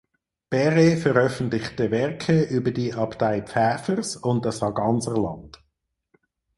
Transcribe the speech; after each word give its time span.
Perret 0.49 0.97
veröffentlichte 0.97 1.91
Werke 1.91 2.41
über 2.41 2.71
die 2.71 2.91
Abtei 2.95 3.43
Pfäfers 3.43 4.15
und 4.17 4.43
das 4.47 4.57
Sarganserland. 4.57 5.61